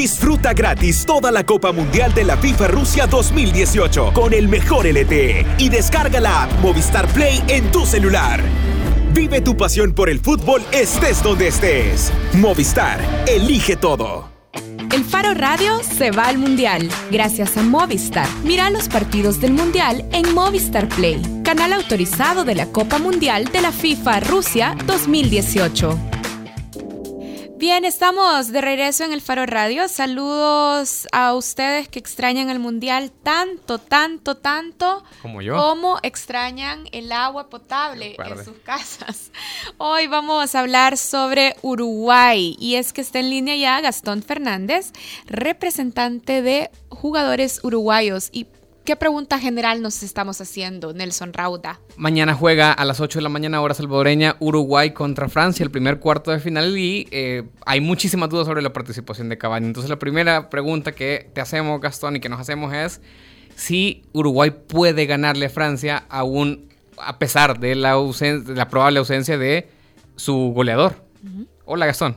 [0.00, 5.44] Disfruta gratis toda la Copa Mundial de la FIFA Rusia 2018 con el mejor LTE
[5.58, 8.40] y descarga la Movistar Play en tu celular.
[9.12, 12.10] Vive tu pasión por el fútbol estés donde estés.
[12.32, 14.30] Movistar, elige todo.
[14.90, 18.26] El Faro Radio se va al Mundial gracias a Movistar.
[18.42, 23.60] Mira los partidos del Mundial en Movistar Play, canal autorizado de la Copa Mundial de
[23.60, 26.19] la FIFA Rusia 2018.
[27.60, 29.86] Bien, estamos de regreso en el Faro Radio.
[29.86, 35.56] Saludos a ustedes que extrañan el Mundial tanto, tanto, tanto como yo.
[35.56, 39.30] Como extrañan el agua potable en sus casas.
[39.76, 44.92] Hoy vamos a hablar sobre Uruguay y es que está en línea ya Gastón Fernández,
[45.26, 48.30] representante de jugadores uruguayos.
[48.32, 48.46] Y
[48.84, 51.80] ¿Qué pregunta general nos estamos haciendo, Nelson Rauda?
[51.96, 55.98] Mañana juega a las 8 de la mañana hora salvadoreña Uruguay contra Francia, el primer
[55.98, 59.66] cuarto de final y eh, hay muchísimas dudas sobre la participación de Cavani.
[59.66, 63.02] Entonces la primera pregunta que te hacemos, Gastón, y que nos hacemos es
[63.54, 69.36] si Uruguay puede ganarle a Francia aún a pesar de la, de la probable ausencia
[69.36, 69.68] de
[70.16, 71.04] su goleador.
[71.66, 72.16] Hola, Gastón.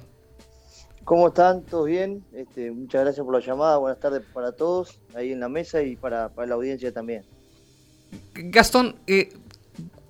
[1.04, 1.64] ¿Cómo están?
[1.64, 2.24] ¿Todos bien?
[2.34, 3.78] Este, muchas gracias por la llamada.
[3.78, 7.24] Buenas tardes para todos ahí en la mesa y para, la audiencia también.
[8.34, 9.34] Gastón, eh,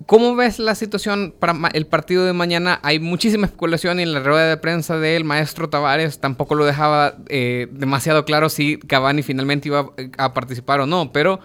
[0.06, 2.78] ¿cómo ves la situación para el partido de mañana?
[2.82, 7.16] Hay muchísima especulación y en la rueda de prensa del maestro Tavares tampoco lo dejaba
[7.28, 11.40] eh, demasiado claro si Cavani finalmente iba a participar o no, pero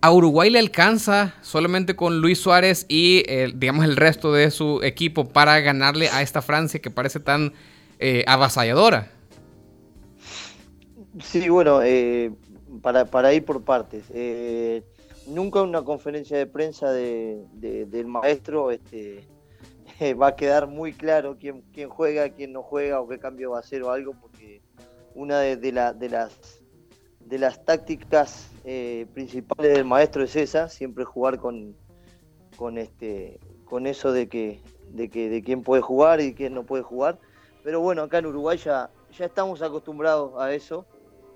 [0.00, 3.22] a Uruguay le alcanza solamente con Luis Suárez y
[3.54, 7.52] digamos el resto de su equipo para ganarle a esta Francia que parece tan
[7.98, 9.10] eh, avasalladora.
[11.20, 12.32] Sí, bueno, eh,
[12.80, 14.04] para, para, ir por partes.
[14.10, 14.84] Eh,
[15.26, 19.26] nunca una conferencia de prensa de, del maestro este,
[20.20, 23.56] va a quedar muy claro quién, quién juega, quién no juega o qué cambio va
[23.56, 24.62] a hacer o algo, porque
[25.14, 28.50] una de, de, las, de las tácticas
[29.12, 31.74] principales del maestro es esa, siempre jugar con,
[32.56, 34.60] con, este, con eso de que,
[34.92, 37.18] de que de quién puede jugar y quién no puede jugar.
[37.62, 40.86] Pero bueno, acá en Uruguay ya, estamos acostumbrados a eso.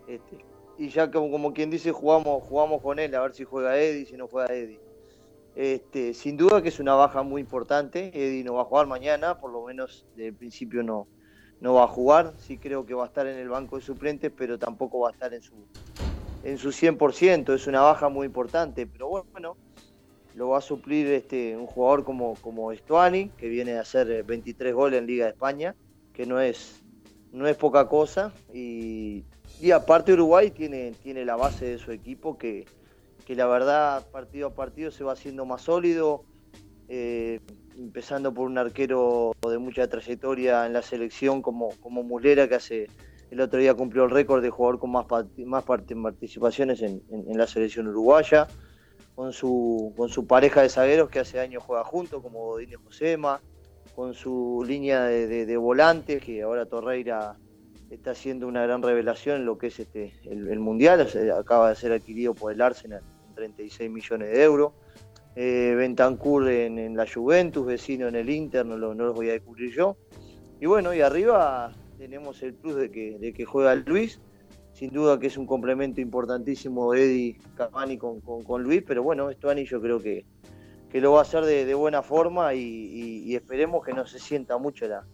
[0.07, 0.45] Este,
[0.79, 4.07] y ya como, como, quien dice, jugamos, jugamos con él a ver si juega Eddie,
[4.07, 4.81] si no juega Eddie.
[5.55, 8.11] Este, sin duda que es una baja muy importante.
[8.15, 11.09] Eddie no va a jugar mañana, por lo menos desde principio no,
[11.61, 12.35] no va a jugar.
[12.39, 15.13] Sí creo que va a estar en el banco de suplentes, pero tampoco va a
[15.13, 15.55] estar en su,
[16.45, 17.55] en su 100%.
[17.55, 19.57] Es una baja muy importante, pero bueno,
[20.35, 24.71] lo va a suplir este, un jugador como, como Estuani, que viene a hacer 23
[24.71, 25.75] eh, goles en Liga de España
[26.13, 26.83] que no es,
[27.33, 28.33] no es poca cosa.
[28.53, 29.25] Y,
[29.73, 32.67] aparte Uruguay tiene, tiene la base de su equipo que,
[33.29, 36.25] la verdad partido a partido se va haciendo más sólido,
[36.89, 37.41] eh,
[37.79, 42.89] empezando por un arquero de mucha trayectoria en la selección como, como Mulera que hace
[43.33, 45.07] el otro día cumplió el récord de jugador con más,
[45.47, 48.47] más participaciones en, la selección uruguaya,
[49.15, 53.41] con su, con su pareja de zagueros que hace años juega junto, como Godínez Josema,
[53.95, 57.37] con su línea de, volantes, que ahora Torreira
[57.91, 61.07] está haciendo una gran revelación en lo que es este el, Mundial,
[61.39, 64.73] acaba de ser adquirido por el Arsenal en 36 millones de euros.
[65.35, 69.73] Eh, Bentancur en, la Juventus, vecino en el Inter, no, lo, los voy a descubrir
[69.75, 69.97] yo.
[70.61, 74.21] Y bueno, y arriba tenemos el plus de que, de que juega Luis,
[74.73, 79.53] sin duda que es un complemento importantísimo Eddie Cavani con, con, Luis, pero bueno, esto
[79.53, 80.25] yo creo que,
[80.93, 84.87] que lo va a hacer de, buena forma y, esperemos que no se sienta mucho
[84.87, 85.05] la,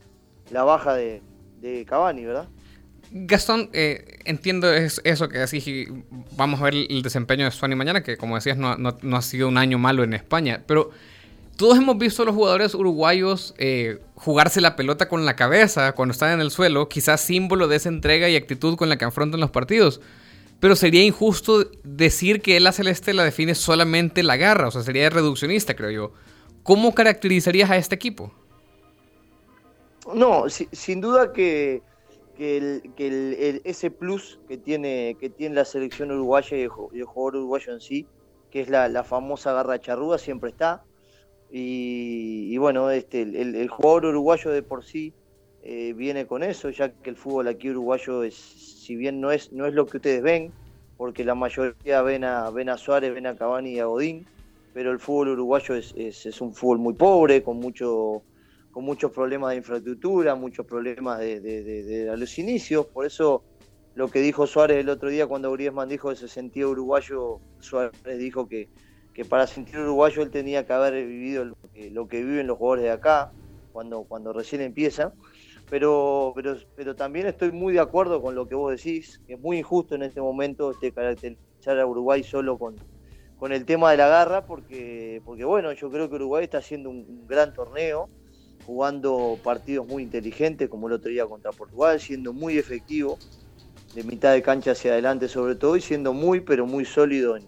[0.51, 1.23] la baja de,
[1.61, 2.49] de Cavani, ¿verdad?
[3.11, 5.87] Gastón, eh, entiendo eso que así
[6.37, 9.49] vamos a ver el desempeño de Suani mañana, que como decías no, no, ha sido
[9.49, 10.91] un año malo en España, pero
[11.57, 16.13] todos hemos visto a los jugadores uruguayos eh, jugarse la pelota con la cabeza cuando
[16.13, 19.41] están en el suelo, quizás símbolo de esa entrega y actitud con la que afrontan
[19.41, 20.01] los partidos.
[20.61, 25.09] Pero sería injusto decir que la celeste la define solamente la garra, o sea, sería
[25.09, 26.13] reduccionista, creo yo.
[26.65, 28.33] ¿Cómo caracterizarías a este equipo?
[30.15, 31.83] No, sin duda que,
[32.37, 38.07] ese plus que tiene, que tiene la selección uruguaya y el, jugador uruguayo en sí,
[38.51, 40.83] que es la, famosa garra charrúa, siempre está.
[41.51, 45.15] Y, bueno, este, el, jugador uruguayo de por sí
[45.63, 49.53] eh, viene con eso, ya que el fútbol aquí uruguayo es si bien no es,
[49.53, 50.53] no es lo que ustedes ven,
[50.97, 54.27] porque la mayoría ven a, ven a Suárez, ven a Cavani y a Godín,
[54.73, 58.23] pero el fútbol uruguayo es, es, un fútbol muy pobre, con, mucho,
[58.71, 63.43] con muchos problemas de infraestructura, muchos problemas de, de, los inicios, por eso
[63.95, 68.49] lo que dijo Suárez el otro día cuando Griezmann dijo ese sentido uruguayo, Suárez dijo
[68.49, 68.69] que,
[69.13, 72.57] que para sentir uruguayo él tenía que haber vivido lo que, lo que viven los
[72.57, 73.33] jugadores de acá,
[73.73, 75.13] cuando, cuando recién empieza.
[75.71, 79.41] Pero, pero, pero también estoy muy de acuerdo con lo que vos decís, que es
[79.41, 82.77] muy injusto en este momento este, caracterizar a Uruguay solo con,
[83.39, 86.91] con el tema de la garra, porque, porque bueno, yo creo que Uruguay está haciendo
[86.91, 88.09] un, gran torneo,
[88.67, 93.19] jugando partidos muy inteligentes, como el otro día contra Portugal, siendo muy efectivo,
[93.95, 97.45] de mitad de cancha hacia adelante sobre todo, y siendo muy, pero muy sólido en,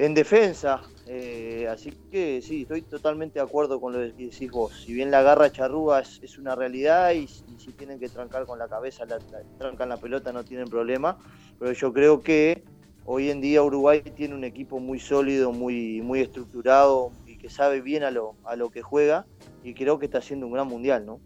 [0.00, 0.80] en defensa.
[1.06, 4.72] Eh, así que sí, estoy totalmente de acuerdo con lo que decís vos.
[4.84, 8.68] Si bien la garra charrúa es, una realidad y, si tienen que trancar con la
[8.68, 9.18] cabeza, la,
[9.58, 11.18] trancan la pelota, no tienen problema.
[11.58, 12.62] Pero yo creo que
[13.04, 17.82] hoy en día Uruguay tiene un equipo muy sólido, muy, muy estructurado y que sabe
[17.82, 19.26] bien a lo, a lo que juega
[19.62, 21.20] y creo que está haciendo un gran mundial, ¿no?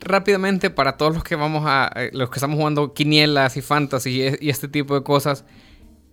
[0.00, 4.36] Rápidamente, para todos los que vamos a, eh, los que estamos jugando quinielas y fantasy
[4.38, 5.46] y este tipo de cosas,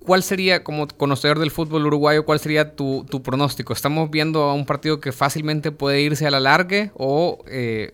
[0.05, 3.73] ¿cuál sería, como conocedor del fútbol uruguayo, cuál sería tu, pronóstico?
[3.73, 7.93] ¿Estamos viendo a un partido que fácilmente puede irse a la largue o, eh,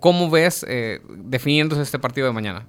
[0.00, 2.66] cómo ves eh, definiéndose este partido de mañana?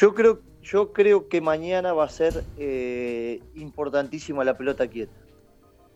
[0.00, 5.12] Yo creo, yo creo que mañana va a ser eh, importantísima la pelota quieta.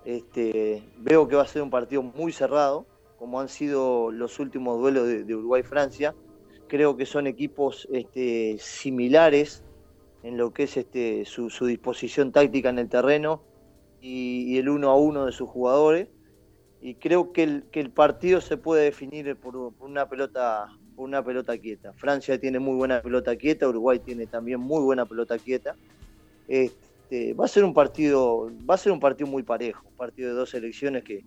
[0.04, 2.86] Este, veo que va a ser un partido muy cerrado,
[3.18, 6.14] como han sido los últimos duelos de, Uruguay-Francia.
[6.68, 9.62] Creo que son equipos este, similares
[10.26, 13.42] en lo que es este, su, disposición táctica en el terreno
[14.00, 16.08] y, el uno a uno de sus jugadores.
[16.80, 21.92] Y creo que el, partido se puede definir por, una pelota una pelota quieta.
[21.92, 25.76] Francia tiene muy buena pelota quieta, Uruguay tiene también muy buena pelota quieta.
[26.48, 30.30] Este, va a ser un partido, va a ser un partido muy parejo, un partido
[30.30, 31.22] de dos selecciones que,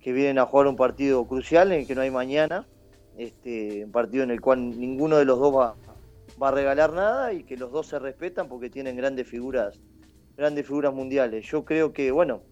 [0.00, 2.66] que vienen a jugar un partido crucial en el que no hay mañana,
[3.18, 5.76] este, un partido en el cual ninguno de los dos va,
[6.40, 9.80] va a regalar nada y que los dos se respetan porque tienen grandes figuras,
[10.36, 11.46] grandes figuras mundiales.
[11.46, 12.42] Yo creo que, bueno,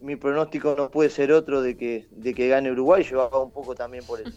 [0.00, 3.74] mi pronóstico no puede ser otro de que, de que gane Uruguay, hago un poco
[3.74, 4.32] también por el,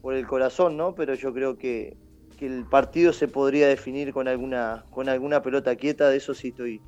[0.00, 0.94] por el corazón, ¿no?
[0.94, 1.96] Pero yo creo que,
[2.38, 6.48] que el partido se podría definir con alguna, con alguna pelota quieta, de eso sí
[6.48, 6.80] estoy,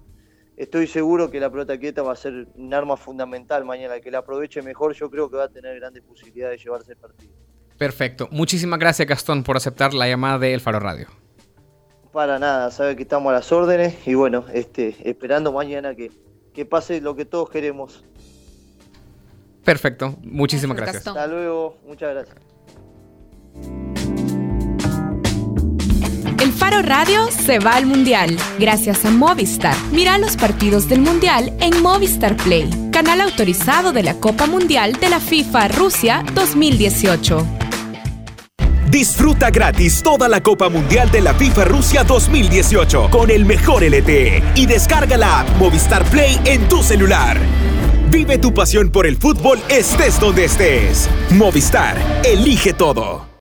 [0.57, 4.01] estoy seguro que la pelota quieta va a ser un arma fundamental mañana.
[4.01, 6.99] Que la aproveche mejor, yo creo que va a tener grandes posibilidades de llevarse el
[6.99, 7.33] partido.
[7.79, 8.29] Perfecto.
[8.31, 11.09] Muchísimas gracias, Gastón, por aceptar la llamada de El Faro Radio.
[12.15, 16.13] Para nada, sabe que estamos a las órdenes y bueno, este, esperando mañana que,
[16.55, 18.05] que pase lo que todos queremos.
[19.65, 21.09] Perfecto, muchísimas gracias.
[21.09, 22.37] Hasta luego, muchas gracias.
[26.41, 29.75] El Faro Radio se va al Mundial gracias a Movistar.
[29.91, 35.11] Mira los partidos del Mundial en Movistar Play, canal autorizado de la Copa Mundial de
[35.11, 37.64] la FIFA Rusia 2018.
[38.95, 44.41] Disfruta gratis toda la Copa Mundial de la FIFA Rusia 2018 con el mejor LTE
[44.55, 47.37] y descarga la Movistar Play en tu celular.
[48.09, 51.11] Vive tu pasión por el fútbol estés donde estés.
[51.31, 53.27] Movistar, elige todo.